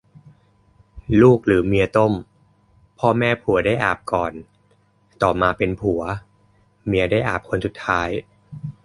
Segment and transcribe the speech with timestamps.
[1.21, 2.13] ลูกหรือเมียต้ม
[2.99, 4.33] พ่อแม่ผัวได้อาบก่อน
[5.21, 6.01] ต่อมาเป็นผัว
[6.85, 8.09] เมียได้อาบคนสุดท้าย